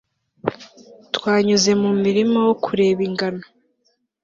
[1.15, 3.43] Twanyuze mu murima wo kureba ingano